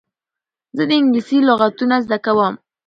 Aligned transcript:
زه 0.75 0.83
د 0.89 0.91
انګلېسي 0.99 1.37
لغتونه 1.49 1.95
زده 2.05 2.17
کوم. 2.25 2.53